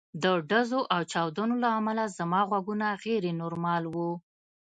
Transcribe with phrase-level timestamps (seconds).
[0.23, 4.11] د ډزو او چاودنو له امله زما غوږونه غیر نورمال وو